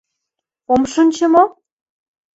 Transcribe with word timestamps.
—Ом 0.73 0.81
шинче 0.91 1.25
мо? 1.33 1.43